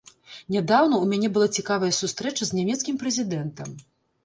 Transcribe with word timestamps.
Нядаўна 0.53 0.95
ў 0.99 1.05
мяне 1.11 1.29
была 1.35 1.47
цікавая 1.61 1.91
сустрэча 2.01 2.43
з 2.51 2.63
нямецкім 2.63 3.01
прэзідэнтам. 3.05 3.81